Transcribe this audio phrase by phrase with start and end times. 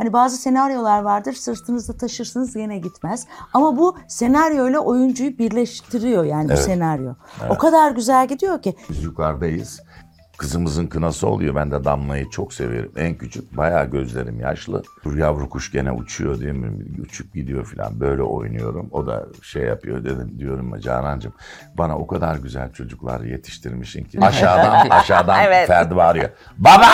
[0.00, 3.26] Hani bazı senaryolar vardır sırtınızda taşırsınız yine gitmez.
[3.52, 7.14] Ama bu senaryoyla oyuncuyu birleştiriyor yani bu senaryo.
[7.50, 8.76] O kadar güzel gidiyor ki.
[8.88, 9.80] Biz yukarıdayız.
[10.40, 11.54] Kızımızın kınası oluyor.
[11.54, 12.92] Ben de Damla'yı çok severim.
[12.96, 14.82] En küçük bayağı gözlerim yaşlı.
[15.04, 16.86] Dur yavru kuş gene uçuyor değil mi?
[17.02, 18.00] Uçup gidiyor falan.
[18.00, 18.88] Böyle oynuyorum.
[18.92, 21.32] O da şey yapıyor dedim diyorum Canancığım.
[21.78, 24.20] Bana o kadar güzel çocuklar yetiştirmişsin ki.
[24.20, 25.66] Aşağıdan aşağıdan Evet.
[25.66, 26.30] Ferdi bağırıyor.
[26.58, 26.88] Baba!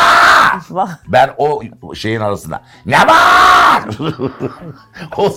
[1.09, 1.63] Ben o
[1.95, 3.85] şeyin arasında ne var?
[5.17, 5.31] o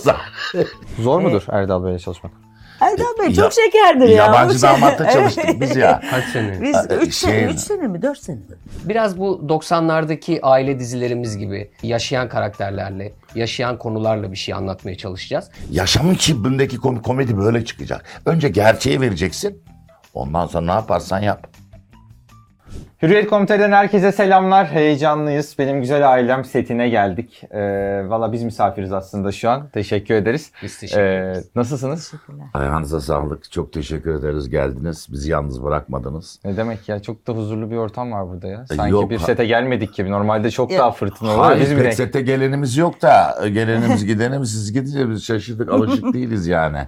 [0.98, 2.32] Zor mudur Erdal Bey'le çalışmak?
[2.80, 4.14] Erdal Bey Ya- çok şekerdir ya.
[4.26, 6.00] yabancı Bu şey- damatta çalıştık biz ya.
[6.10, 6.62] Kaç sene?
[6.62, 8.42] Biz 3 Şey- sene, 3 sene mi 4 sene mi?
[8.84, 15.50] Biraz bu 90'lardaki aile dizilerimiz gibi yaşayan karakterlerle, yaşayan konularla bir şey anlatmaya çalışacağız.
[15.70, 18.04] Yaşamın çibrindeki kom- komedi böyle çıkacak.
[18.26, 19.62] Önce gerçeği vereceksin.
[20.14, 21.46] Ondan sonra ne yaparsan yap.
[23.02, 24.66] Hürriyet Komite'den herkese selamlar.
[24.66, 25.56] Heyecanlıyız.
[25.58, 27.42] Benim güzel ailem setine geldik.
[27.50, 27.60] Ee,
[28.08, 29.68] Valla biz misafiriz aslında şu an.
[29.68, 30.52] Teşekkür ederiz.
[30.62, 32.12] Biz teşekkür Ee, nasılsınız?
[32.54, 33.52] Ayağınıza sağlık.
[33.52, 35.06] Çok teşekkür ederiz geldiniz.
[35.12, 36.38] Bizi yalnız bırakmadınız.
[36.44, 37.02] Ne demek ya?
[37.02, 38.64] Çok da huzurlu bir ortam var burada ya.
[38.70, 39.10] E, Sanki yok.
[39.10, 40.10] bir sete gelmedik gibi.
[40.10, 41.38] Normalde çok daha fırtına olur.
[41.38, 46.04] Hayır Biz mi pek sete gelenimiz yok da gelenimiz gidenimiz siz gidince biz şaşırdık alışık
[46.14, 46.78] değiliz yani.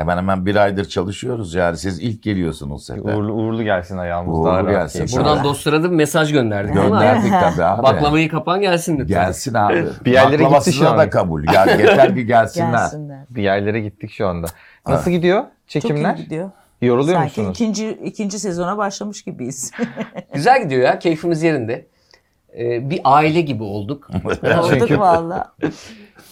[0.00, 3.00] Hemen hemen bir aydır çalışıyoruz yani siz ilk geliyorsunuz sete.
[3.00, 4.34] Uğurlu, uğurlu gelsin ayağımız.
[4.38, 5.18] Uğurlu daha rahat gelsin.
[5.18, 7.82] Burada- Buradan dostlara da mesaj gönderdik Gönderdik tabii abi.
[7.82, 9.06] baklavayı kapan gelsin dedi.
[9.06, 9.86] Gelsin abi.
[10.04, 10.98] Bir yerlere gitti Baklavasına şu an.
[10.98, 11.44] da kabul.
[11.54, 12.70] Ya, yeter ki gelsinler.
[12.72, 13.18] Gelsinler.
[13.30, 14.46] Bir yerlere gittik şu anda.
[14.88, 16.16] Nasıl gidiyor Çok çekimler?
[16.16, 16.50] iyi gidiyor.
[16.82, 17.56] Yoruluyor Sanki musunuz?
[17.60, 19.70] ikinci, ikinci sezona başlamış gibiyiz.
[20.34, 21.86] Güzel gidiyor ya, keyfimiz yerinde.
[22.58, 24.10] Ee, bir aile gibi olduk.
[24.62, 25.52] Olduk valla.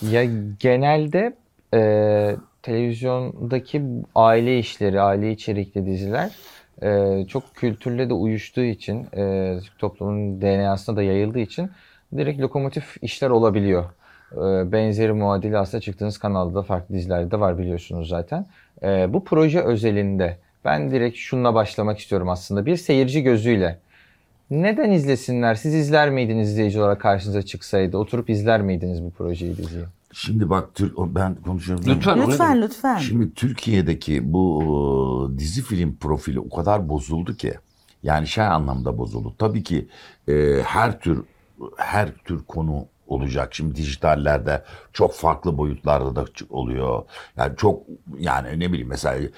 [0.03, 0.25] Ya
[0.61, 1.37] genelde
[1.75, 3.83] e, televizyondaki
[4.15, 6.31] aile işleri, aile içerikli diziler
[6.83, 11.71] e, çok kültürle de uyuştuğu için, e, toplumun DNA'sına da yayıldığı için
[12.17, 13.85] direkt lokomotif işler olabiliyor.
[14.33, 18.47] E, benzeri muadili aslında çıktığınız kanalda farklı dizilerde de var biliyorsunuz zaten.
[18.83, 22.67] E, bu proje özelinde ben direkt şununla başlamak istiyorum aslında.
[22.67, 23.79] Bir seyirci gözüyle.
[24.51, 25.55] Neden izlesinler?
[25.55, 27.99] Siz izler miydiniz izleyici olarak karşınıza çıksaydı?
[27.99, 29.85] Oturup izler miydiniz bu projeyi, diziyi?
[30.13, 31.85] Şimdi bak ben konuşuyorum.
[31.89, 32.29] Lütfen.
[32.29, 32.99] lütfen lütfen.
[32.99, 34.63] Şimdi Türkiye'deki bu
[35.35, 37.55] e, dizi film profili o kadar bozuldu ki.
[38.03, 39.35] Yani şey anlamda bozuldu.
[39.39, 39.89] Tabii ki
[40.29, 41.25] e, her tür
[41.77, 43.55] her tür konu olacak.
[43.55, 47.03] Şimdi dijitallerde çok farklı boyutlarda da oluyor.
[47.37, 47.83] Yani çok
[48.19, 49.29] yani ne bileyim mesela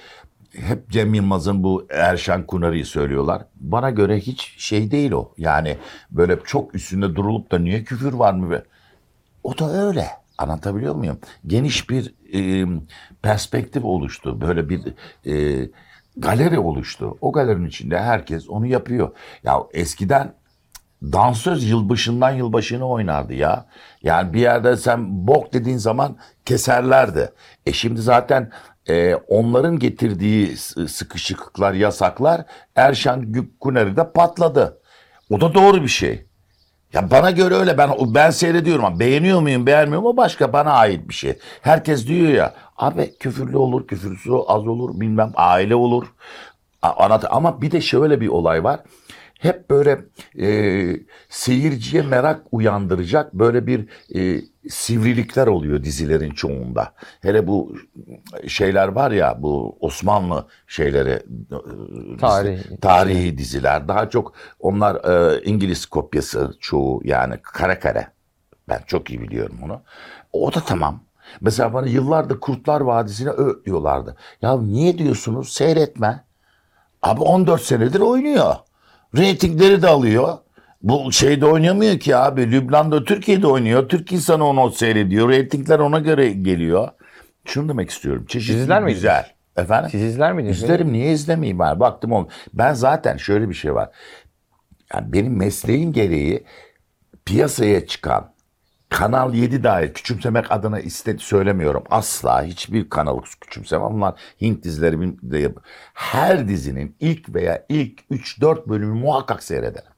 [0.51, 3.45] hep Cem Yılmaz'ın bu Erşan Kunari'yi söylüyorlar.
[3.55, 5.33] Bana göre hiç şey değil o.
[5.37, 5.77] Yani
[6.11, 8.51] böyle çok üstünde durulup da niye küfür var mı?
[8.51, 8.63] be?
[9.43, 10.20] O da öyle.
[10.41, 11.19] Anlatabiliyor muyum?
[11.47, 12.67] Geniş bir e,
[13.21, 14.41] perspektif oluştu.
[14.41, 14.81] Böyle bir
[15.25, 15.69] e,
[16.17, 17.17] galeri oluştu.
[17.21, 19.11] O galerinin içinde herkes onu yapıyor.
[19.43, 20.33] Ya eskiden
[21.03, 23.65] dansöz yılbaşından yılbaşını oynardı ya.
[24.03, 27.29] Yani bir yerde sen bok dediğin zaman keserlerdi.
[27.65, 28.51] E şimdi zaten
[28.89, 30.57] e, onların getirdiği
[30.87, 34.81] sıkışıklıklar, yasaklar Erşan Kuneri'de patladı.
[35.29, 36.25] O da doğru bir şey.
[36.93, 41.09] Ya bana göre öyle ben ben seyrediyorum ama beğeniyor muyum beğenmiyor mu başka bana ait
[41.09, 41.37] bir şey.
[41.61, 46.07] Herkes diyor ya abi küfürlü olur küfürsüz az olur bilmem aile olur.
[46.81, 48.79] Anlat ama bir de şöyle bir olay var.
[49.41, 49.99] Hep böyle
[50.39, 50.49] e,
[51.29, 56.93] seyirciye merak uyandıracak böyle bir e, sivrilikler oluyor dizilerin çoğunda.
[57.21, 57.75] Hele bu
[58.47, 62.77] şeyler var ya bu Osmanlı şeyleri e, Tarihi.
[62.81, 63.87] tarihi diziler.
[63.87, 68.07] Daha çok onlar e, İngiliz kopyası çoğu yani kare kare.
[68.69, 69.81] Ben çok iyi biliyorum onu.
[70.33, 71.03] O da tamam.
[71.41, 74.15] Mesela bana yıllardır Kurtlar Vadisi'ne ö diyorlardı.
[74.41, 76.23] Ya niye diyorsunuz seyretme.
[77.01, 78.55] Abi 14 senedir oynuyor.
[79.17, 80.37] Reytingleri de alıyor.
[80.81, 82.51] Bu şeyde oynamıyor ki abi.
[82.51, 83.89] Lübnan'da Türkiye'de oynuyor.
[83.89, 85.29] Türk insanı onu seyrediyor.
[85.29, 86.87] Reytingler ona göre geliyor.
[87.45, 88.25] Şunu demek istiyorum.
[88.27, 89.01] Çeşitli Siz izler miydiniz?
[89.01, 89.25] güzel.
[89.57, 89.89] Efendim?
[89.91, 90.63] Siz izler miydiniz?
[90.63, 92.29] İzlerim niye izlemeyeyim abi baktım on.
[92.53, 93.89] Ben zaten şöyle bir şey var.
[94.93, 96.43] Yani benim mesleğim gereği
[97.25, 98.31] piyasaya çıkan
[98.91, 101.83] Kanal 7 dahil küçümsemek adına iste söylemiyorum.
[101.89, 103.93] Asla hiçbir kanalı küçümsemem.
[103.93, 105.53] Bunlar Hint dizileri de
[105.93, 109.91] Her dizinin ilk veya ilk 3-4 bölümü muhakkak seyrederim.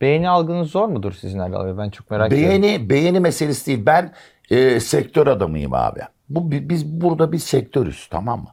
[0.00, 1.78] Beğeni algınız zor mudur sizin Erdal Bey?
[1.78, 2.62] Ben çok merak ediyorum.
[2.62, 3.86] Beğeni, beğeni meselesi değil.
[3.86, 4.12] Ben
[4.50, 6.00] e, sektör adamıyım abi.
[6.28, 8.48] Bu bi- Biz burada bir sektörüz tamam mı?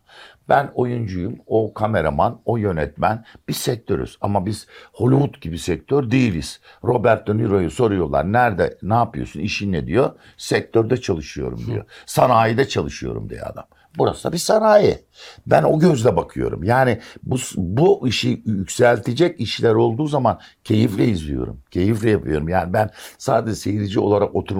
[0.50, 3.26] Ben oyuncuyum, o kameraman, o yönetmen.
[3.48, 6.60] Biz sektörüz ama biz Hollywood gibi sektör değiliz.
[6.84, 8.34] Robert De Niro'yu soruyorlar.
[8.34, 10.12] Nerede, ne yapıyorsun, işin ne diyor?
[10.38, 11.86] Sektörde çalışıyorum diyor.
[12.06, 13.66] Sanayide çalışıyorum diyor adam.
[13.98, 14.98] Burası da bir sanayi.
[15.48, 16.64] Ben o gözle bakıyorum.
[16.64, 21.60] Yani bu, bu işi yükseltecek işler olduğu zaman keyifle izliyorum.
[21.72, 22.50] Keyifle yapıyorum.
[22.50, 24.58] Yani ben sadece seyirci olarak otur,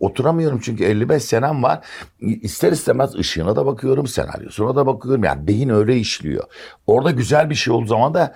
[0.00, 1.84] oturamıyorum çünkü 55 senem var.
[2.20, 5.24] İster istemez ışığına da bakıyorum, senaryosuna da bakıyorum.
[5.24, 6.44] Yani beyin öyle işliyor.
[6.86, 8.34] Orada güzel bir şey olduğu zaman da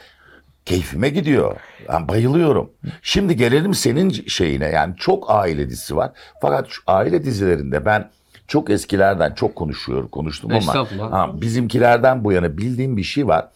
[0.64, 1.56] keyfime gidiyor.
[1.88, 2.70] Ben bayılıyorum.
[3.02, 4.66] Şimdi gelelim senin şeyine.
[4.66, 6.12] Yani çok aile dizisi var.
[6.42, 8.10] Fakat şu aile dizilerinde ben
[8.48, 13.48] çok eskilerden çok konuşuyorum, konuştum ama ha, bizimkilerden bu yana bildiğim bir şey var.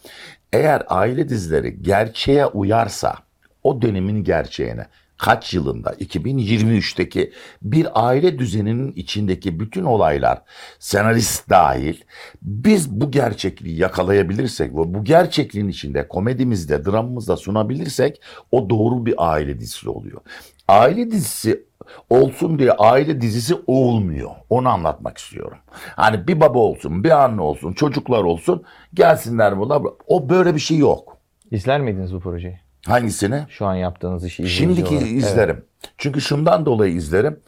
[0.53, 3.15] Eğer aile dizileri gerçeğe uyarsa,
[3.63, 4.87] o dönemin gerçeğine,
[5.21, 7.31] kaç yılında 2023'teki
[7.61, 10.41] bir aile düzeninin içindeki bütün olaylar
[10.79, 11.95] senarist dahil
[12.41, 18.21] biz bu gerçekliği yakalayabilirsek ve bu gerçekliğin içinde komedimizde dramımızda sunabilirsek
[18.51, 20.21] o doğru bir aile dizisi oluyor.
[20.67, 21.63] Aile dizisi
[22.09, 24.31] olsun diye aile dizisi olmuyor.
[24.49, 25.57] Onu anlatmak istiyorum.
[25.95, 28.63] Hani bir baba olsun, bir anne olsun, çocuklar olsun
[28.93, 29.81] gelsinler bunlar.
[30.07, 31.17] O böyle bir şey yok.
[31.51, 32.70] İzler miydiniz bu projeyi?
[32.87, 33.45] Hangisini?
[33.49, 35.11] Şu an yaptığınız işi izleyici Şimdiki olarak.
[35.11, 35.23] Evet.
[35.23, 35.65] izlerim.
[35.97, 37.39] Çünkü şundan dolayı izlerim.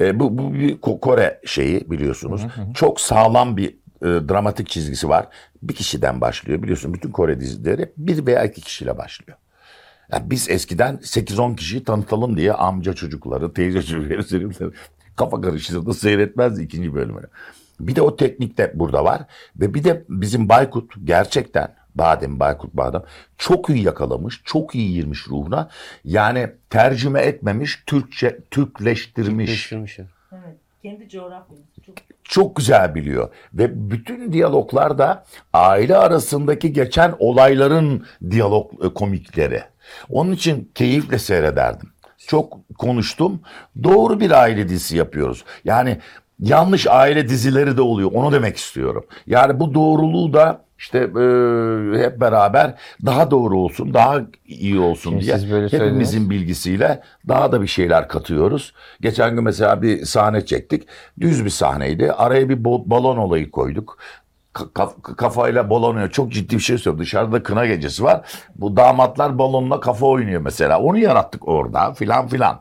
[0.00, 2.42] E, bu, bu bir Ko- Kore şeyi biliyorsunuz.
[2.74, 3.68] Çok sağlam bir
[4.02, 5.26] e, dramatik çizgisi var.
[5.62, 6.94] Bir kişiden başlıyor biliyorsun.
[6.94, 9.38] Bütün Kore dizileri bir veya iki kişiyle başlıyor.
[10.12, 14.72] Ya biz eskiden 8-10 kişiyi tanıtalım diye amca çocukları, teyze çocukları.
[15.16, 17.26] Kafa karıştırdı seyretmezdi ikinci bölümünü.
[17.80, 19.22] Bir de o teknik de burada var.
[19.56, 23.02] Ve bir de bizim Baykut gerçekten Badem, Baykut Badem
[23.38, 25.68] çok iyi yakalamış, çok iyi girmiş ruhuna.
[26.04, 30.06] Yani tercüme etmemiş, Türkçe, Türkleştirmiş Değiştirmişler.
[30.32, 30.56] Evet.
[30.82, 31.94] Kendi coğrafyamız çok
[32.24, 33.28] çok güzel biliyor.
[33.54, 39.62] Ve bütün diyaloglar da aile arasındaki geçen olayların diyalog e, komikleri.
[40.10, 41.88] Onun için keyifle seyrederdim.
[42.26, 43.40] Çok konuştum.
[43.82, 45.44] Doğru bir aile dizisi yapıyoruz.
[45.64, 45.98] Yani
[46.40, 48.10] yanlış aile dizileri de oluyor.
[48.14, 49.04] Onu demek istiyorum.
[49.26, 52.74] Yani bu doğruluğu da işte e, hep beraber
[53.06, 56.30] daha doğru olsun, daha iyi olsun Şimdi diye hepimizin söylediniz.
[56.30, 58.74] bilgisiyle daha da bir şeyler katıyoruz.
[59.00, 60.82] Geçen gün mesela bir sahne çektik.
[61.20, 62.12] Düz bir sahneydi.
[62.12, 63.98] Araya bir balon olayı koyduk.
[64.54, 66.10] Ka- kaf- kafayla balon oynuyor.
[66.10, 67.00] Çok ciddi bir şey söylüyorum.
[67.04, 68.20] Dışarıda kına gecesi var.
[68.56, 70.80] Bu damatlar balonla kafa oynuyor mesela.
[70.80, 72.60] Onu yarattık orada filan filan.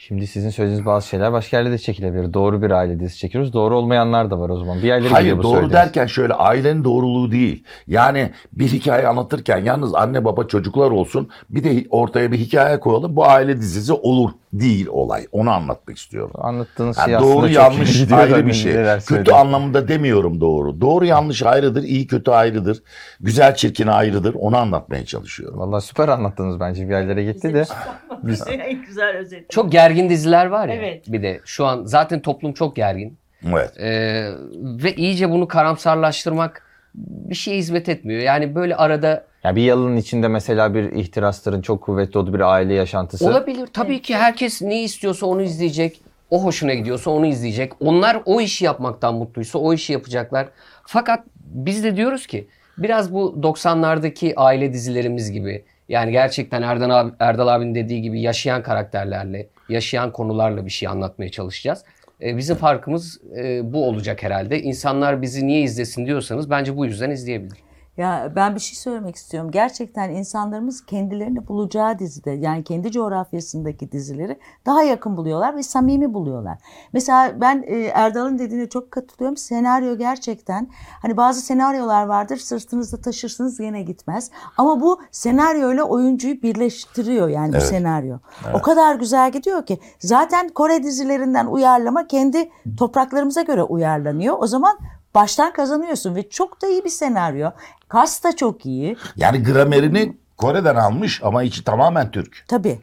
[0.00, 2.34] Şimdi sizin söylediğiniz bazı şeyler başka yerlerde de çekilebilir.
[2.34, 3.52] Doğru bir aile dizisi çekiyoruz.
[3.52, 4.78] Doğru olmayanlar da var o zaman.
[4.78, 5.72] Bir yerlere Hayır bu doğru söylediğiniz.
[5.74, 7.64] derken şöyle ailenin doğruluğu değil.
[7.86, 13.16] Yani bir hikaye anlatırken yalnız anne baba çocuklar olsun bir de ortaya bir hikaye koyalım.
[13.16, 15.26] Bu aile dizisi olur değil olay.
[15.32, 16.32] Onu anlatmak istiyorum.
[16.34, 18.72] Anlattığınız Yani şey doğru yanlış ayrı bir şey.
[19.06, 20.80] Kötü anlamında demiyorum doğru.
[20.80, 22.82] Doğru yanlış ayrıdır, iyi kötü ayrıdır.
[23.20, 24.34] Güzel çirkin ayrıdır.
[24.34, 25.58] Onu anlatmaya çalışıyorum.
[25.58, 27.64] Vallahi süper anlattınız bence bir yerlere gitti de.
[28.22, 28.44] Biz...
[28.48, 29.50] en güzel özet.
[29.50, 30.74] Çok gergin diziler var ya.
[30.74, 31.04] Evet.
[31.08, 33.18] Bir de şu an zaten toplum çok gergin.
[33.48, 33.80] Evet.
[33.80, 34.30] Ee,
[34.62, 38.20] ve iyice bunu karamsarlaştırmak bir şeye hizmet etmiyor.
[38.20, 42.74] Yani böyle arada Ya bir yalının içinde mesela bir ihtirasların çok kuvvetli olduğu bir aile
[42.74, 43.26] yaşantısı.
[43.26, 43.68] olabilir.
[43.72, 46.00] Tabii ki herkes ne istiyorsa onu izleyecek.
[46.30, 47.72] O hoşuna gidiyorsa onu izleyecek.
[47.80, 50.48] Onlar o işi yapmaktan mutluysa o işi yapacaklar.
[50.86, 52.48] Fakat biz de diyoruz ki
[52.78, 58.62] biraz bu 90'lardaki aile dizilerimiz gibi yani gerçekten Erdal, abi, Erdal abinin dediği gibi yaşayan
[58.62, 61.84] karakterlerle, yaşayan konularla bir şey anlatmaya çalışacağız.
[62.20, 64.62] Ee, bizim farkımız e, bu olacak herhalde.
[64.62, 67.58] İnsanlar bizi niye izlesin diyorsanız bence bu yüzden izleyebilir.
[67.98, 69.50] Ya ben bir şey söylemek istiyorum.
[69.50, 76.58] Gerçekten insanlarımız kendilerini bulacağı dizide yani kendi coğrafyasındaki dizileri daha yakın buluyorlar ve samimi buluyorlar.
[76.92, 79.36] Mesela ben e, Erdal'ın dediğine çok katılıyorum.
[79.36, 80.68] Senaryo gerçekten
[81.02, 84.30] hani bazı senaryolar vardır sırtınızda taşırsınız yine gitmez.
[84.56, 88.18] Ama bu senaryo ile oyuncuyu birleştiriyor yani bu senaryo.
[88.54, 94.36] O kadar güzel gidiyor ki zaten Kore dizilerinden uyarlama kendi topraklarımıza göre uyarlanıyor.
[94.38, 94.78] O zaman
[95.14, 97.50] baştan kazanıyorsun ve çok da iyi bir senaryo.
[97.88, 98.96] Kas da çok iyi.
[99.16, 102.44] Yani gramerini Kore'den almış ama içi tamamen Türk.
[102.48, 102.78] Tabii.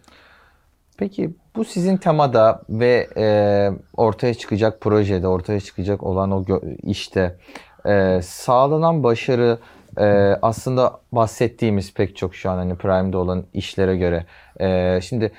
[0.98, 3.28] Peki bu sizin temada ve e,
[3.98, 7.38] ortaya çıkacak projede, ortaya çıkacak olan o gö- işte
[7.86, 9.60] e, sağlanan başarı
[9.98, 10.06] e,
[10.42, 14.26] aslında bahsettiğimiz pek çok şu an hani Prime'de olan işlere göre.
[14.60, 15.32] E, şimdi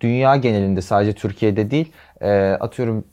[0.00, 3.04] dünya genelinde sadece Türkiye'de değil e, atıyorum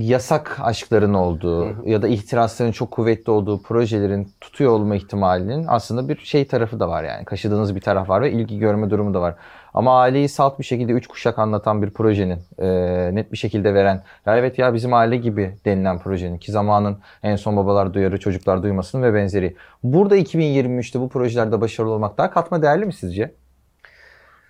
[0.00, 6.16] yasak aşkların olduğu ya da ihtirasların çok kuvvetli olduğu projelerin tutuyor olma ihtimalinin aslında bir
[6.16, 7.24] şey tarafı da var yani.
[7.24, 9.34] Kaşıdığınız bir taraf var ve ilgi görme durumu da var.
[9.74, 12.68] Ama aileyi salt bir şekilde üç kuşak anlatan bir projenin e,
[13.14, 17.36] net bir şekilde veren ya evet ya bizim aile gibi denilen projenin ki zamanın en
[17.36, 19.56] son babalar duyarı çocuklar duymasın ve benzeri.
[19.82, 23.34] Burada 2023'te bu projelerde başarılı olmak daha katma değerli mi sizce?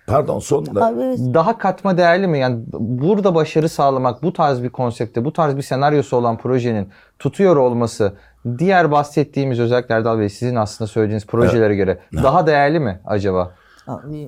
[0.09, 0.85] Pardon sonunda.
[0.85, 1.19] Abi, evet.
[1.19, 2.39] Daha katma değerli mi?
[2.39, 6.89] Yani burada başarı sağlamak, bu tarz bir konsepte, bu tarz bir senaryosu olan projenin
[7.19, 8.13] tutuyor olması
[8.57, 13.51] diğer bahsettiğimiz özellikle Erdal Bey sizin aslında söylediğiniz projelere göre daha değerli mi acaba?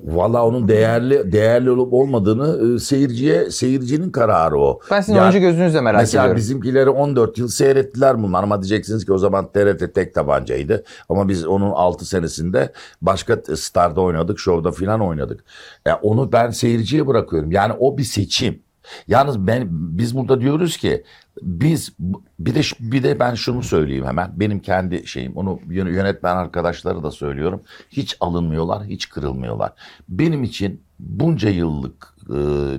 [0.04, 4.80] Valla onun değerli değerli olup olmadığını e, seyirciye seyircinin kararı o.
[4.90, 6.36] Ben sizin Yani oyuncu gözünüzle merak Mesela ediyorum.
[6.38, 10.84] bizimkileri 14 yıl seyrettiler bunlar ama diyeceksiniz ki o zaman TRT tek tabancaydı.
[11.08, 15.44] Ama biz onun 6 senesinde başka Star'da oynadık, Show'da filan oynadık.
[15.86, 17.50] E, onu ben seyirciye bırakıyorum.
[17.50, 18.62] Yani o bir seçim.
[19.08, 21.04] Yalnız ben biz burada diyoruz ki
[21.42, 21.92] biz
[22.38, 24.30] bir de bir de ben şunu söyleyeyim hemen.
[24.40, 27.62] Benim kendi şeyim onu yön- yönetmen arkadaşları da söylüyorum.
[27.90, 29.72] Hiç alınmıyorlar hiç kırılmıyorlar.
[30.08, 32.36] Benim için bunca yıllık e,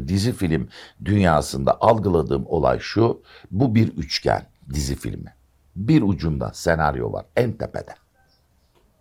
[0.08, 0.68] dizi film
[1.06, 5.34] dünyasında algıladığım olay şu bu bir üçgen dizi filmi.
[5.76, 7.96] Bir ucunda senaryo var en tepede.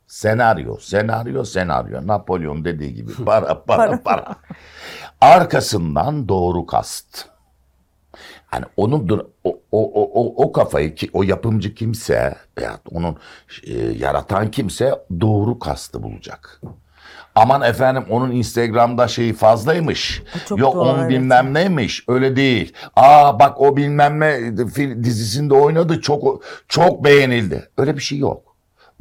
[0.07, 2.07] Senaryo senaryo senaryo.
[2.07, 4.03] Napolyon dediği gibi para para.
[4.03, 4.37] para
[5.23, 7.25] arkasından doğru kast
[8.47, 9.09] Hani onun
[9.45, 13.17] o, o, o, o, kafayı ki o yapımcı kimse veya onun
[13.67, 16.61] e, yaratan kimse doğru kastı bulacak.
[17.35, 20.23] Aman efendim onun Instagram'da şeyi fazlaymış.
[20.49, 21.11] çok Yok doğru, onun evet.
[21.11, 22.05] bilmem neymiş.
[22.09, 22.73] Öyle değil.
[22.97, 24.57] Aa bak o bilmem ne
[25.05, 27.69] dizisinde oynadı çok çok beğenildi.
[27.79, 28.57] Öyle bir şey yok.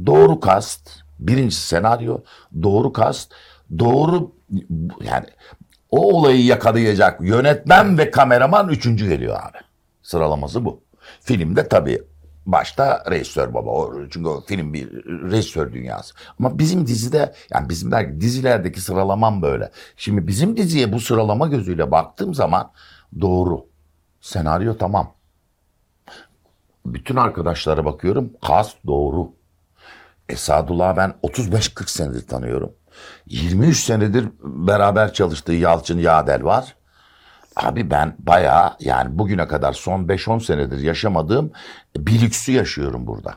[0.05, 2.17] Doğru kast, birinci senaryo,
[2.63, 3.31] doğru kast,
[3.79, 4.31] doğru
[5.03, 5.25] yani
[5.91, 9.57] o olayı yakalayacak yönetmen ve kameraman üçüncü geliyor abi.
[10.03, 10.81] Sıralaması bu.
[11.21, 12.01] Filmde tabii
[12.45, 13.69] başta rejisör baba.
[13.69, 14.91] O, çünkü o film bir
[15.31, 16.13] rejisör dünyası.
[16.39, 19.71] Ama bizim dizide yani bizim der, dizilerdeki sıralamam böyle.
[19.97, 22.71] Şimdi bizim diziye bu sıralama gözüyle baktığım zaman
[23.21, 23.65] doğru.
[24.21, 25.13] Senaryo tamam.
[26.85, 28.33] Bütün arkadaşlara bakıyorum.
[28.41, 29.31] Kas doğru.
[30.29, 32.73] Esadullah'ı ben 35-40 senedir tanıyorum.
[33.25, 36.75] 23 senedir beraber çalıştığı Yalçın Yadel var.
[37.55, 41.51] Abi ben bayağı yani bugüne kadar son 5-10 senedir yaşamadığım
[41.97, 43.35] bir lüksü yaşıyorum burada.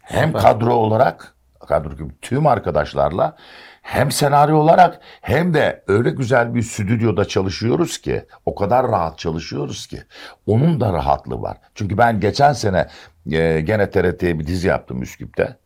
[0.00, 1.34] Hem kadro olarak,
[1.68, 3.36] kadro gibi tüm arkadaşlarla
[3.82, 9.86] hem senaryo olarak hem de öyle güzel bir stüdyoda çalışıyoruz ki o kadar rahat çalışıyoruz
[9.86, 10.02] ki
[10.46, 11.56] onun da rahatlığı var.
[11.74, 12.88] Çünkü ben geçen sene
[13.30, 15.56] e, gene TRT'ye bir dizi yaptım Üsküp'te.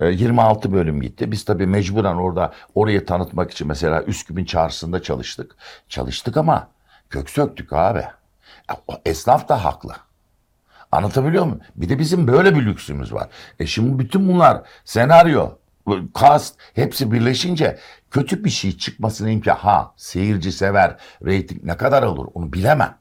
[0.00, 1.32] E, 26 bölüm gitti.
[1.32, 5.56] Biz tabii mecburen orada orayı tanıtmak için mesela Üsküp'ün çarşısında çalıştık.
[5.88, 6.68] Çalıştık ama
[7.10, 8.04] kök söktük abi.
[9.06, 9.92] Esnaf da haklı.
[10.92, 11.60] Anlatabiliyor muyum?
[11.76, 13.28] Bir de bizim böyle bir lüksümüz var.
[13.60, 15.50] E şimdi bütün bunlar senaryo,
[16.20, 17.78] cast hepsi birleşince
[18.10, 19.56] kötü bir şey çıkmasına imkan.
[19.56, 22.98] Ha seyirci sever, reyting ne kadar olur onu bilemem.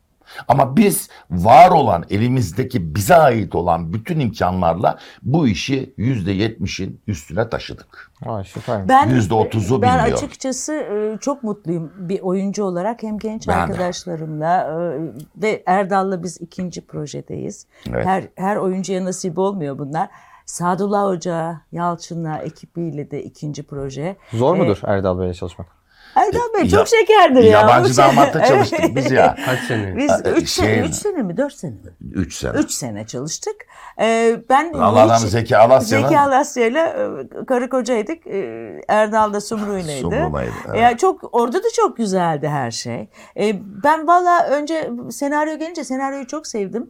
[0.48, 7.50] Ama biz var olan elimizdeki bize ait olan bütün imkanlarla bu işi yüzde yetmişin üstüne
[7.50, 8.12] taşıdık.
[8.46, 8.89] Süper.
[8.89, 10.17] Ben %30'u ben bilmiyor.
[10.17, 13.62] açıkçası e, çok mutluyum bir oyuncu olarak hem genç Ben de.
[13.62, 17.67] arkadaşlarımla e, ve Erdal'la biz ikinci projedeyiz.
[17.89, 18.05] Evet.
[18.05, 20.10] Her her oyuncuya nasip olmuyor bunlar.
[20.46, 24.15] Sadullah Hoca, Yalçın'la ekibiyle de ikinci proje.
[24.34, 25.67] Zor mudur Erdal Bey'le çalışmak?
[26.15, 27.60] Erdal Bey Ya- çok şekerdir ya.
[27.62, 29.36] Yabancı şey- damatta çalıştık biz ya.
[29.45, 29.98] Kaç sene?
[29.98, 31.79] Biz Ee, 3 şey- sene, üç sene mi 4 sene mi?
[32.13, 32.51] Üç sene.
[32.57, 33.55] 3 sene çalıştık.
[34.00, 38.27] Ee, ben Allah'tan hiç- Zeki Alasya'nın- Zeki Alasya'yla e, karı kocaydık.
[38.27, 40.01] Ee, Erdal da Sumru'yleydi.
[40.01, 40.81] Sumru'ylaydı, evet.
[40.81, 43.10] Ya çok orada da çok güzeldi her şey.
[43.39, 46.89] Ee, ben valla önce senaryo gelince senaryoyu çok sevdim.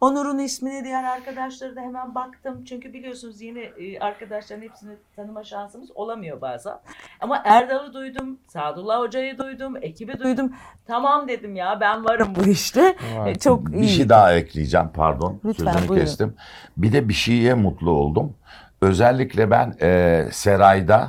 [0.00, 2.64] Onur'un ismine diğer arkadaşları da hemen baktım.
[2.64, 6.74] Çünkü biliyorsunuz yeni e, arkadaşların hepsini tanıma şansımız olamıyor bazen.
[7.20, 10.52] Ama Erdal'ı duydum, Sadullah Hoca'yı duydum, ekibi duydum.
[10.86, 12.96] Tamam dedim ya ben varım bu işte.
[13.16, 13.30] Vay.
[13.30, 13.82] E, Çok iyi.
[13.82, 16.04] Bir şey daha ekleyeceğim pardon Lütfen, sözünü buyurun.
[16.04, 16.34] kestim.
[16.76, 18.36] Bir de bir şeye mutlu oldum.
[18.80, 21.08] Özellikle ben e, Seray'da,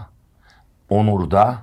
[0.89, 1.55] Onur'da,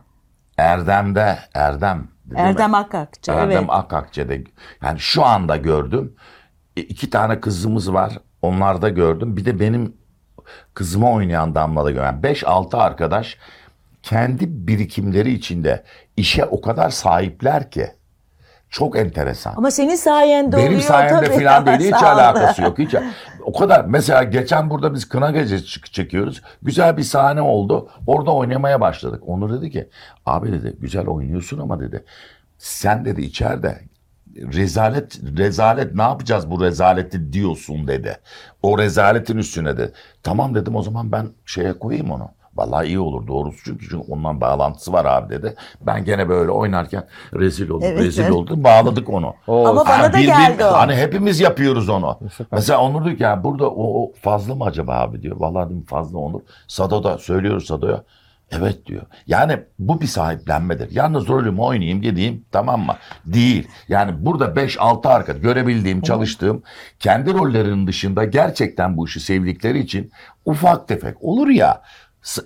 [0.58, 2.08] Erdem'de, Erdem.
[2.24, 2.48] değil mi?
[2.48, 3.32] Erdem Akakçı.
[3.32, 3.64] Erdem evet.
[3.68, 4.44] Akakçe'de
[4.82, 6.16] yani şu anda gördüm.
[6.76, 8.18] E, iki tane kızımız var.
[8.42, 9.36] Onlarda gördüm.
[9.36, 9.96] Bir de benim
[10.74, 12.20] kızıma oynayan Damla'da gördüm.
[12.22, 13.38] 5-6 arkadaş
[14.02, 15.84] kendi birikimleri içinde
[16.16, 17.86] işe o kadar sahipler ki.
[18.70, 19.54] Çok enteresan.
[19.56, 21.44] Ama senin sayende Benim oluyor sayemde tabii.
[21.44, 21.80] falan değil.
[21.94, 22.78] Hiç alakası yok.
[22.78, 22.94] Hiç.
[23.44, 23.84] O kadar.
[23.84, 26.42] Mesela geçen burada biz kına gecesi çekiyoruz.
[26.62, 27.88] Güzel bir sahne oldu.
[28.06, 29.22] Orada oynamaya başladık.
[29.26, 29.88] Onur dedi ki
[30.26, 32.04] abi dedi güzel oynuyorsun ama dedi
[32.58, 33.80] sen dedi içeride
[34.36, 38.16] rezalet rezalet ne yapacağız bu rezaleti diyorsun dedi.
[38.62, 39.92] O rezaletin üstüne de.
[40.22, 42.28] Tamam dedim o zaman ben şeye koyayım onu.
[42.56, 45.54] Vallahi iyi olur doğrusu çünkü, çünkü ondan bağlantısı var abi dedi.
[45.80, 48.32] Ben gene böyle oynarken rezil oldum Evet, rezil evet.
[48.32, 49.34] oldum bağladık onu.
[49.46, 50.72] Oo, Ama bana da bir- bir- geldi o.
[50.72, 52.18] Hani hepimiz yapıyoruz onu.
[52.52, 55.36] Mesela Onur diyor ki ya burada o, o fazla mı acaba abi diyor.
[55.40, 56.40] Vallahi dedim fazla Onur.
[56.68, 58.02] Sado da söylüyoruz Sado'ya.
[58.58, 59.02] Evet diyor.
[59.26, 60.90] Yani bu bir sahiplenmedir.
[60.90, 62.96] Yalnız rolümü oynayayım gideyim tamam mı?
[63.26, 63.68] Değil.
[63.88, 66.62] Yani burada 5-6 arka görebildiğim, çalıştığım
[66.98, 70.10] kendi rollerinin dışında gerçekten bu işi sevdikleri için
[70.44, 71.82] ufak tefek olur ya.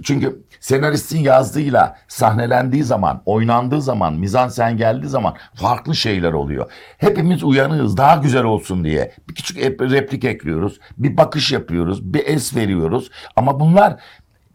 [0.04, 6.70] Çünkü senaristin yazdığıyla sahnelendiği zaman, oynandığı zaman, mizansen geldiği zaman farklı şeyler oluyor.
[6.98, 9.12] Hepimiz uyanığız daha güzel olsun diye.
[9.28, 13.10] Bir küçük ep- replik ekliyoruz, bir bakış yapıyoruz, bir es veriyoruz.
[13.36, 13.96] Ama bunlar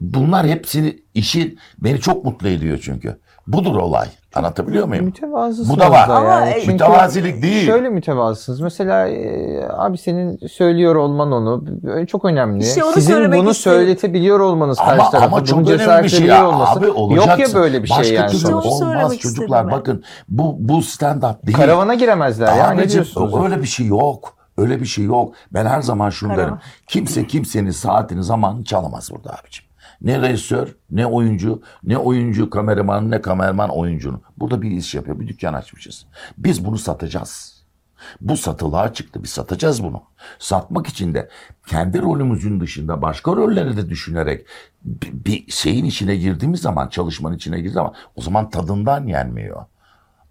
[0.03, 3.17] bunlar hepsini işin beni çok mutlu ediyor çünkü.
[3.47, 4.07] Budur olay.
[4.35, 5.05] Anlatabiliyor muyum?
[5.05, 6.09] Mütevazısınız Bu da var.
[6.09, 6.53] da Ama, yani.
[6.59, 7.65] Çünkü Mütevazilik değil.
[7.65, 8.59] Şöyle mütevazısınız.
[8.61, 11.63] Mesela e, abi senin söylüyor olman onu
[12.07, 12.63] çok önemli.
[12.63, 13.53] İşte onu Sizin bunu istedim.
[13.53, 15.27] söyletebiliyor olmanız Ama, karşı tarafı.
[15.27, 16.47] ama bunu çok önemli bir şey ya.
[16.49, 16.79] olması.
[16.79, 17.57] Abi Yok olacaksın.
[17.57, 18.69] ya böyle bir şey Başka yani türlü sonuçta.
[18.69, 19.43] Onu olmaz çocuklar.
[19.63, 19.71] istedim.
[19.71, 21.57] Bakın bu bu stand up değil.
[21.57, 22.71] Karavana giremezler ya.
[22.71, 23.33] Ne diyorsunuz?
[23.45, 24.33] öyle bir şey yok.
[24.57, 25.33] Öyle bir şey yok.
[25.53, 26.47] Ben her zaman şunu Karavan.
[26.47, 26.59] derim.
[26.87, 29.65] Kimse kimsenin saatini zamanını çalamaz burada abicim.
[30.01, 34.21] Ne rejisör, ne oyuncu, ne oyuncu kameraman, ne kameraman oyuncunun.
[34.37, 36.05] Burada bir iş yapıyor, bir dükkan açmışız.
[36.37, 37.63] Biz bunu satacağız.
[38.21, 39.23] Bu satılığa çıktı.
[39.23, 40.03] Biz satacağız bunu.
[40.39, 41.29] Satmak için de
[41.67, 44.45] kendi rolümüzün dışında başka rolleri de düşünerek
[44.83, 49.65] bir, şeyin içine girdiğimiz zaman, çalışmanın içine girdiğimiz zaman o zaman tadından yenmiyor.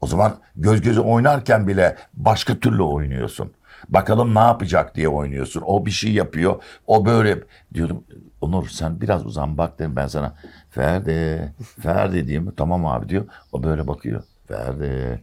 [0.00, 3.52] O zaman göz göze oynarken bile başka türlü oynuyorsun.
[3.88, 5.62] Bakalım ne yapacak diye oynuyorsun.
[5.66, 6.62] O bir şey yapıyor.
[6.87, 7.38] O böyle
[7.75, 8.04] diyorum
[8.43, 10.35] Onur sen biraz uzan bak dedim ben sana.
[10.71, 12.53] Ferdi, Ferdi diyeyim.
[12.57, 13.25] Tamam abi diyor.
[13.53, 14.23] O böyle bakıyor.
[14.49, 15.23] Ferdi.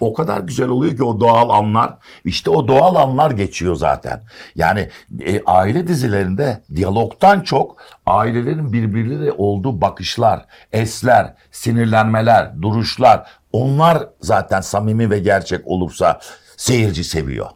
[0.00, 1.94] O kadar güzel oluyor ki o doğal anlar.
[2.24, 4.22] İşte o doğal anlar geçiyor zaten.
[4.54, 4.88] Yani
[5.20, 15.10] e, aile dizilerinde diyalogtan çok ailelerin birbirleriyle olduğu bakışlar, esler, sinirlenmeler, duruşlar onlar zaten samimi
[15.10, 16.20] ve gerçek olursa
[16.56, 17.46] seyirci seviyor.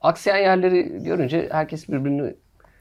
[0.00, 2.34] Aksayan yerleri görünce herkes birbirini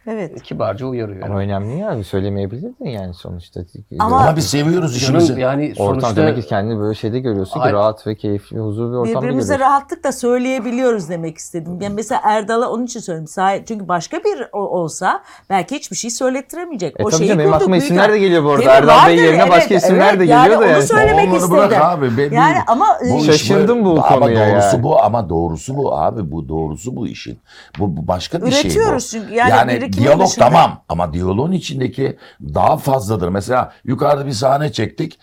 [0.08, 0.44] Evet.
[0.44, 1.22] kibarca uyarıyor.
[1.30, 2.04] Ama önemli ya.
[2.04, 3.60] Söylemeyebilirdin yani sonuçta.
[4.00, 5.40] Ama- Ama biz seviyoruz işimizi.
[5.42, 8.92] Yani Ortam sonuçta demek ki kendini böyle şeyde görüyorsun Ay- ki rahat ve keyifli, huzur
[8.92, 9.74] bir ortamda Birbirimize görüyorsun.
[9.74, 11.82] rahatlıkla söyleyebiliyoruz demek istedim.
[11.82, 13.64] Yani mesela Erdal'a onun için söyledim.
[13.68, 17.00] Çünkü başka bir olsa belki hiçbir şey söylettiremeyecek.
[17.00, 18.60] E o tabii şeyi canım, benim kurduk aklıma büyük isimler de geliyor bu arada.
[18.60, 18.70] Değil?
[18.72, 20.84] Erdal Bey Vardır, yerine başka isimler de geliyor da Onu yani.
[20.84, 21.58] söylemek Onları istedim.
[21.58, 22.18] bırak abi.
[22.18, 24.84] Ben- yani ama e, Bu iş Şaşırdım bu ama konuya doğrusu yani.
[24.84, 27.40] bu ama doğrusu bu abi bu doğrusu bu işin.
[27.80, 28.66] Bu, bu başka bir şey bu.
[28.68, 29.34] Üretiyoruz çünkü.
[29.34, 33.30] Yani birikimin diyalog dışında- tamam ama diyaloğun içindeki daha fazladır.
[33.30, 35.20] Mesela yukarıda bir sahne çektik.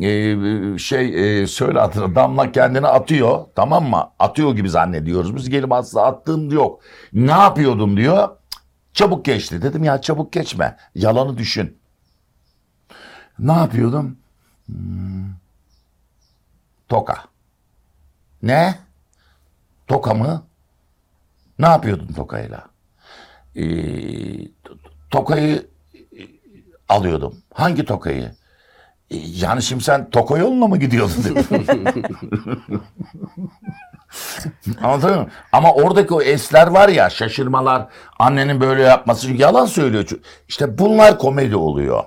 [0.00, 0.36] Ee,
[0.78, 4.10] şey e, söyle adını Damla kendini atıyor tamam mı?
[4.18, 5.36] Atıyor gibi zannediyoruz.
[5.36, 6.80] Biz gelip aslında attığım yok.
[7.12, 8.28] Ne yapıyordum diyor.
[8.92, 9.62] Çabuk geçti.
[9.62, 10.76] Dedim ya çabuk geçme.
[10.94, 11.78] Yalanı düşün.
[13.38, 14.16] Ne yapıyordum?
[14.66, 15.28] Hmm.
[16.88, 17.24] Toka.
[18.42, 18.74] Ne?
[19.86, 20.42] Toka mı?
[21.58, 22.64] Ne yapıyordun tokayla?
[23.56, 24.78] To-
[25.10, 26.20] tokayı e,
[26.88, 27.34] alıyordum.
[27.54, 28.32] Hangi tokayı?
[29.10, 31.14] Ee, yani şimdi sen toka yoluna mı gidiyordun.
[34.82, 35.26] Anladın mı?
[35.52, 37.86] Ama oradaki o esler var ya şaşırmalar,
[38.18, 40.08] annenin böyle yapması yalan söylüyor.
[40.48, 42.04] İşte bunlar komedi oluyor.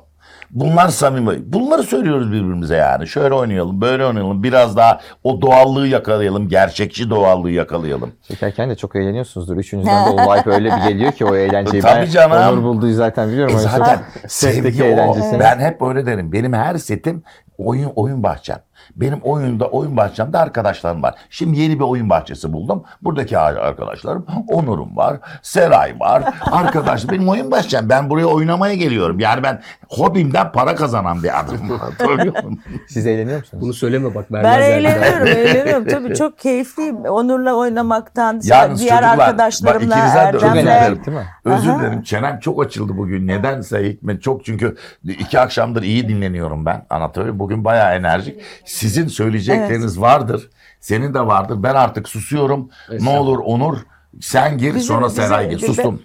[0.54, 1.54] Bunlar samimi.
[1.54, 3.08] Bunları söylüyoruz birbirimize yani.
[3.08, 4.44] Şöyle oynayalım, böyle oynayalım.
[4.44, 6.50] Biraz daha o doğallığı yakalayalım.
[6.50, 8.12] Gerçekçi doğallığı yakalayalım.
[8.28, 9.58] Çekerken de çok eğleniyorsunuzdur.
[9.58, 11.82] Üçünüzden de o vibe öyle bir geliyor ki o eğlenceyi.
[11.84, 12.54] Tabii ben canım.
[12.58, 13.56] Onur bulduğu zaten biliyorum.
[13.56, 15.16] E zaten sevgi o.
[15.40, 16.32] Ben hep öyle derim.
[16.32, 17.24] Benim her setim
[17.58, 18.60] oyun oyun bahçem.
[18.96, 21.16] Benim oyunda oyun bahçemde arkadaşlarım var.
[21.30, 22.84] Şimdi yeni bir oyun bahçesi buldum.
[23.02, 26.24] Buradaki arkadaşlarım Onur'um var, Seray var.
[26.52, 27.90] Arkadaş benim oyun bahçem.
[27.90, 29.20] Ben buraya oynamaya geliyorum.
[29.20, 31.80] Yani ben hobimden para kazanan bir adamım.
[32.88, 33.64] Siz eğleniyor musunuz?
[33.64, 34.78] bunu söyleme bak ben vermezler.
[34.78, 35.86] eğleniyorum, eğleniyorum.
[35.88, 36.96] Tabii çok keyifliyim.
[37.06, 40.62] Onur'la oynamaktan, Yalnız diğer çocuklar, arkadaşlarımla, Çok özür Erdem'le.
[40.62, 41.02] dilerim.
[41.46, 42.02] Özür dilerim.
[42.04, 43.28] Çenem çok açıldı bugün.
[43.28, 46.86] Nedense Hikmet çok çünkü iki akşamdır iyi dinleniyorum ben.
[46.90, 47.40] Anlatabiliyor?
[47.42, 48.42] Bugün bayağı enerjik.
[48.66, 50.50] Sizin söyleyecekleriniz vardır.
[50.80, 51.64] Senin de vardır.
[51.64, 52.70] Ben artık susuyorum.
[53.00, 53.78] Ne olur Onur
[54.22, 55.58] sen gir Bizim- sonra bizim- Seray gir.
[55.58, 56.02] bizim- Sustum.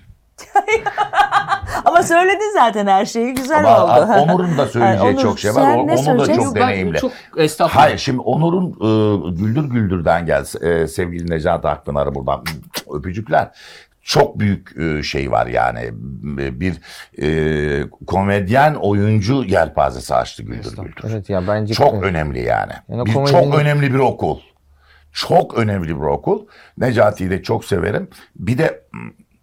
[1.84, 3.34] Ama söyledin zaten her şeyi.
[3.34, 4.12] Güzel Ama oldu.
[4.12, 5.54] Onur'un da söyleyeceği Onur, çok şey var.
[5.62, 6.98] sen O- ne Onu da çok Ben deneyimli.
[6.98, 7.12] Çok.
[7.60, 12.44] Hayır şimdi Onur'un e, Güldür Güldür'den gel e, sevgili Necati Akpınar'a buradan
[12.94, 13.48] öpücükler.
[14.06, 15.88] Çok büyük e, şey var yani
[16.60, 16.74] bir
[17.22, 21.04] e, komedyen oyuncu yelpazesi açtı Güldür Güldür.
[21.10, 22.72] Evet ya bence Çok önemli yani.
[22.88, 24.38] Yani bir, komedinin- Çok önemli bir okul.
[25.12, 26.46] Çok önemli bir okul.
[26.78, 28.08] Necati'yi de çok severim.
[28.36, 28.82] Bir de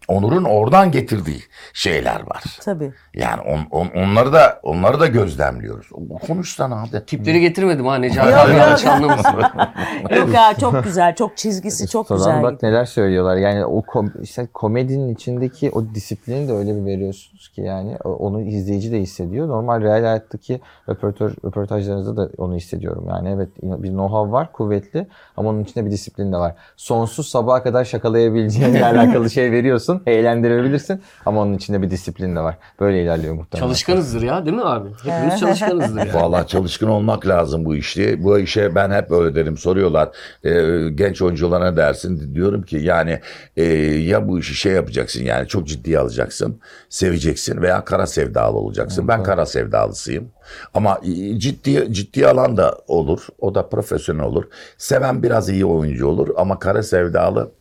[0.08, 1.40] Onur'un oradan getirdiği
[1.74, 2.44] şeyler var.
[2.62, 2.92] Tabii.
[3.14, 5.88] Yani on- on- onları da onları da gözlemliyoruz.
[5.94, 7.06] O- Konuşsana abi.
[7.06, 8.60] Tipleri getirmedim ha Necati Yok, abi yok.
[8.60, 9.34] yanlış anlamasın.
[10.18, 11.16] Yok ya çok güzel.
[11.16, 12.44] Çok çizgisi çok Sonra güzel.
[12.44, 13.36] bak neler söylüyorlar.
[13.38, 18.42] Yani o kom- işte komedinin içindeki o disiplini de öyle bir veriyorsunuz ki yani onu
[18.42, 19.48] izleyici de hissediyor.
[19.48, 23.06] Normal real hayattaki röportaj, röportajlarınızda da onu hissediyorum.
[23.10, 26.56] Yani evet bir know-how var kuvvetli ama onun içinde bir disiplin de var.
[26.78, 29.93] Sonsuz sabaha kadar şakalayabileceğinle alakalı şey veriyorsun.
[30.06, 32.58] Eğlendirebilirsin ama onun içinde bir disiplin de var.
[32.80, 33.68] Böyle ilerliyor muhtemelen.
[33.68, 34.90] Çalışkanızdır ya değil mi abi?
[35.04, 36.14] Hepimiz çalışkanızdır ya.
[36.14, 38.24] Vallahi çalışkın olmak lazım bu işte.
[38.24, 39.58] Bu işe ben hep öyle derim.
[39.58, 40.10] Soruyorlar
[40.44, 40.52] e,
[40.90, 42.36] genç oyunculara dersin?
[42.36, 43.20] Diyorum ki yani
[43.58, 49.08] e, ya bu işi şey yapacaksın yani çok ciddiye alacaksın, seveceksin veya kara sevdalı olacaksın.
[49.08, 50.32] ben kara sevdalısıyım.
[50.74, 53.28] Ama e, ciddi ciddi alan da olur.
[53.40, 54.44] O da profesyonel olur.
[54.78, 57.52] Seven biraz iyi oyuncu olur ama kara sevdalı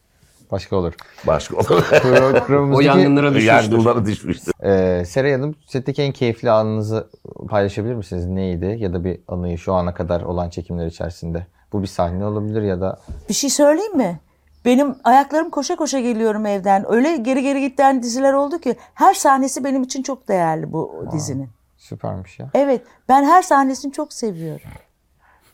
[0.52, 0.94] Başka olur.
[1.26, 1.64] başka olur.
[2.46, 3.52] Programımızdaki- O yangınlara düşmüştür.
[3.72, 4.52] Yangınlara düşmüştür.
[4.64, 7.08] Ee, Seray Hanım setteki en keyifli anınızı
[7.48, 8.26] paylaşabilir misiniz?
[8.26, 8.76] Neydi?
[8.78, 11.46] Ya da bir anıyı şu ana kadar olan çekimler içerisinde.
[11.72, 14.20] Bu bir sahne olabilir ya da Bir şey söyleyeyim mi?
[14.64, 16.92] Benim ayaklarım koşa koşa geliyorum evden.
[16.92, 21.48] Öyle geri geri giden diziler oldu ki her sahnesi benim için çok değerli bu dizinin.
[21.76, 22.50] süpermiş ya.
[22.54, 24.70] Evet, ben her sahnesini çok seviyorum.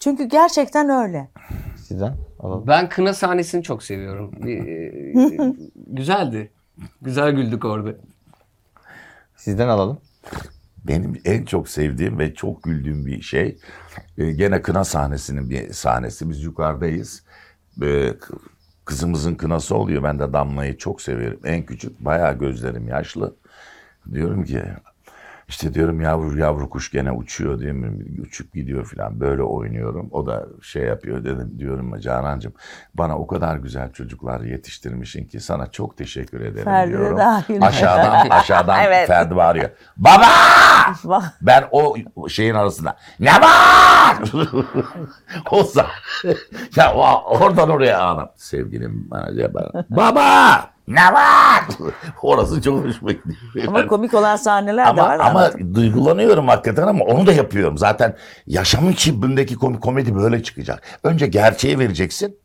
[0.01, 1.29] Çünkü gerçekten öyle.
[1.89, 2.67] Sizden alalım.
[2.67, 4.33] Ben kına sahnesini çok seviyorum.
[4.45, 5.55] Bir, e,
[5.87, 6.51] güzeldi.
[7.03, 7.95] Güzel güldük orada.
[9.37, 10.01] Sizden alalım.
[10.85, 13.59] Benim en çok sevdiğim ve çok güldüğüm bir şey
[14.19, 16.31] e, gene kına sahnesinin bir sahnesi.
[16.31, 17.23] Biz yukarıdayız.
[17.83, 18.15] E,
[18.85, 20.03] kızımızın kınası oluyor.
[20.03, 21.41] Ben de Damla'yı çok severim.
[21.45, 23.37] En küçük bayağı gözlerim yaşlı.
[24.13, 24.63] Diyorum ki
[25.49, 28.05] işte diyorum yavru yavru kuş gene uçuyor değil mi?
[28.23, 29.21] Uçup gidiyor falan.
[29.21, 30.09] Böyle oynuyorum.
[30.13, 32.53] O da şey yapıyor dedim diyorum Canancığım
[32.95, 37.19] bana o kadar güzel çocuklar yetiştirmişsin ki sana çok teşekkür ederim Ferdi diyorum.
[37.19, 37.63] dahil.
[37.67, 39.07] Aşağıdan aşağıdan Evet.
[39.07, 39.71] Ferdi bağırıyor.
[39.97, 40.27] Baba!
[41.41, 41.97] Ben o
[42.29, 44.17] şeyin arasında ne var?
[45.51, 45.87] o za-
[46.77, 48.31] ya oradan oraya anam.
[48.37, 49.85] Sevgilim bana.
[49.91, 51.65] Baba ne var?
[52.23, 53.69] Orası çok hoşuma gidiyor.
[53.69, 55.19] Ama komik olan sahneler de ama, var.
[55.19, 55.75] ama anladım.
[55.75, 57.79] duygulanıyorum hakikaten ama onu da yapıyorum.
[57.79, 60.83] Zaten yaşamın çibbindeki kom- komedi böyle çıkacak.
[61.03, 62.39] Önce gerçeği vereceksin.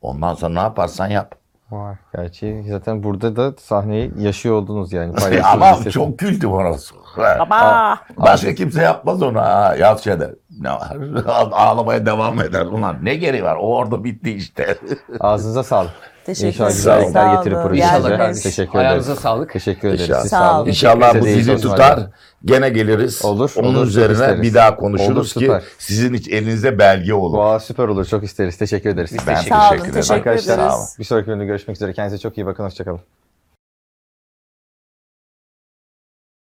[0.00, 1.34] Ondan sonra ne yaparsan yap.
[1.70, 1.98] Var.
[2.16, 5.14] Gerçi zaten burada da sahneyi yaşıyor oldunuz yani.
[5.44, 6.94] ama çok güldüm orası.
[7.16, 7.98] Baba.
[8.16, 9.76] Başka kimse yapmaz onu ha.
[9.78, 10.34] Yaz şeyde.
[10.60, 10.96] Ne var?
[11.52, 12.66] Ağlamaya devam eder.
[12.66, 13.56] Ulan ne gereği var?
[13.56, 14.78] O orada bitti işte.
[15.20, 15.90] Ağzınıza sağlık.
[16.28, 16.76] Teşekkür İnşallah ederim.
[16.76, 17.86] güzellikler Sağ getirir projenize.
[17.86, 18.42] İnşallah kardeşim.
[18.42, 18.86] Teşekkür ederiz.
[18.88, 19.52] Ayağınıza sağlık.
[19.52, 20.00] Teşekkür ederiz.
[20.02, 20.24] İnşallah.
[20.24, 20.68] Sağ olun.
[20.68, 22.00] İnşallah bu dizi tutar.
[22.44, 23.24] Gene geliriz.
[23.24, 24.42] Olur, Onun olur, üzerine isteriz.
[24.42, 25.62] bir daha konuşuruz Olur, ki süper.
[25.78, 27.38] sizin hiç elinizde belge olur.
[27.38, 28.04] Vay süper olur.
[28.04, 28.56] Çok isteriz.
[28.56, 29.12] Teşekkür ederiz.
[29.26, 29.94] Ben Sağ olun, teşekkür ederim.
[29.94, 30.96] teşekkür Arkadaşlar ederiz.
[30.98, 31.92] bir sonraki bölümde görüşmek üzere.
[31.92, 32.64] Kendinize çok iyi bakın.
[32.64, 33.00] Hoşçakalın.